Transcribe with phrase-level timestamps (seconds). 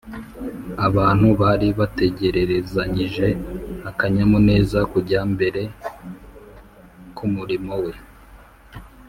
[0.87, 3.27] abantu bari bategererezanyije
[3.89, 5.61] akanyamuneza kujya mbere
[7.15, 7.93] k’umurimo we